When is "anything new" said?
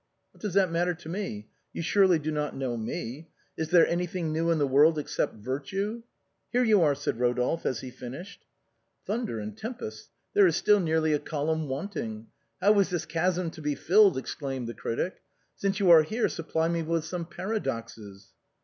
3.85-4.49